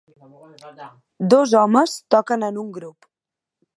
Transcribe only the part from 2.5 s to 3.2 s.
un grup.